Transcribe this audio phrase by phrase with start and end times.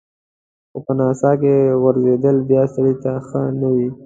[0.71, 3.89] خو په څاه کې غورځېدل بیا سړی ته ښه نه وي.